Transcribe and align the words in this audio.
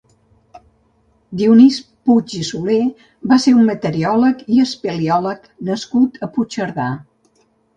Dionís 1.41 1.75
Puig 2.09 2.33
i 2.39 2.41
Soler 2.47 2.79
va 3.33 3.39
ser 3.45 3.53
un 3.59 3.69
meteoròleg 3.73 4.41
i 4.57 4.65
espeleòleg 4.67 5.49
nascut 5.71 6.19
a 6.29 6.33
Puigcerdà. 6.39 6.89